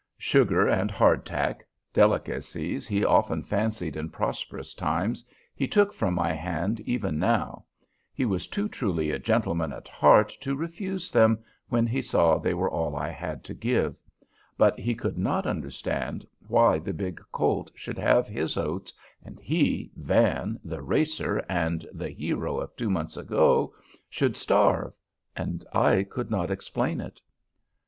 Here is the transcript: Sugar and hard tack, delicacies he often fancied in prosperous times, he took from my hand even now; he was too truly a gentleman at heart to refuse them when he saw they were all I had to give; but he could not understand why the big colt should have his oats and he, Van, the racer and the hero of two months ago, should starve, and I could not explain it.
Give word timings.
Sugar 0.17 0.67
and 0.67 0.89
hard 0.89 1.27
tack, 1.27 1.63
delicacies 1.93 2.87
he 2.87 3.05
often 3.05 3.43
fancied 3.43 3.95
in 3.95 4.09
prosperous 4.09 4.73
times, 4.73 5.23
he 5.53 5.67
took 5.67 5.93
from 5.93 6.15
my 6.15 6.31
hand 6.33 6.79
even 6.87 7.19
now; 7.19 7.65
he 8.11 8.25
was 8.25 8.47
too 8.47 8.67
truly 8.67 9.11
a 9.11 9.19
gentleman 9.19 9.71
at 9.71 9.87
heart 9.87 10.29
to 10.41 10.55
refuse 10.55 11.11
them 11.11 11.37
when 11.69 11.85
he 11.85 12.01
saw 12.01 12.39
they 12.39 12.55
were 12.55 12.67
all 12.67 12.95
I 12.95 13.09
had 13.09 13.43
to 13.43 13.53
give; 13.53 13.95
but 14.57 14.79
he 14.79 14.95
could 14.95 15.19
not 15.19 15.45
understand 15.45 16.25
why 16.47 16.79
the 16.79 16.93
big 16.93 17.21
colt 17.31 17.69
should 17.75 17.99
have 17.99 18.27
his 18.27 18.57
oats 18.57 18.91
and 19.23 19.39
he, 19.39 19.91
Van, 19.95 20.59
the 20.63 20.81
racer 20.81 21.45
and 21.47 21.85
the 21.93 22.09
hero 22.09 22.57
of 22.57 22.75
two 22.75 22.89
months 22.89 23.17
ago, 23.17 23.71
should 24.09 24.35
starve, 24.35 24.93
and 25.37 25.63
I 25.73 26.01
could 26.01 26.31
not 26.31 26.49
explain 26.49 26.99
it. 27.01 27.21